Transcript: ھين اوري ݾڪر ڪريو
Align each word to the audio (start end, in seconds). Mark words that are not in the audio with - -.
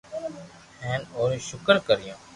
ھين 0.83 1.01
اوري 1.17 1.39
ݾڪر 1.47 1.75
ڪريو 1.87 2.15